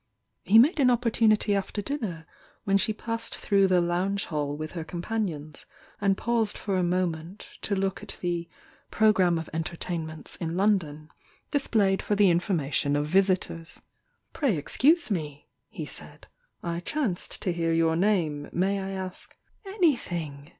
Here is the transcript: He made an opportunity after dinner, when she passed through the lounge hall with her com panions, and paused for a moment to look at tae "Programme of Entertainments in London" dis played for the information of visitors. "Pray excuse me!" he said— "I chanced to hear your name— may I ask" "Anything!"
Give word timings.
He 0.43 0.57
made 0.57 0.79
an 0.79 0.89
opportunity 0.89 1.53
after 1.53 1.79
dinner, 1.79 2.25
when 2.63 2.79
she 2.79 2.91
passed 2.91 3.35
through 3.37 3.67
the 3.67 3.81
lounge 3.81 4.25
hall 4.25 4.57
with 4.57 4.71
her 4.71 4.83
com 4.83 5.03
panions, 5.03 5.65
and 6.01 6.17
paused 6.17 6.57
for 6.57 6.75
a 6.75 6.81
moment 6.81 7.47
to 7.61 7.75
look 7.75 8.01
at 8.01 8.09
tae 8.09 8.49
"Programme 8.89 9.37
of 9.37 9.47
Entertainments 9.53 10.37
in 10.37 10.57
London" 10.57 11.09
dis 11.51 11.67
played 11.67 12.01
for 12.01 12.15
the 12.15 12.31
information 12.31 12.95
of 12.95 13.05
visitors. 13.05 13.79
"Pray 14.33 14.57
excuse 14.57 15.11
me!" 15.11 15.47
he 15.69 15.85
said— 15.85 16.25
"I 16.63 16.79
chanced 16.79 17.39
to 17.43 17.53
hear 17.53 17.71
your 17.71 17.95
name— 17.95 18.49
may 18.51 18.79
I 18.81 18.89
ask" 18.93 19.35
"Anything!" 19.75 20.49